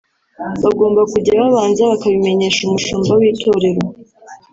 [0.63, 3.81] bagomba kujya babanza bakabimenyesha umushumba w’Itorero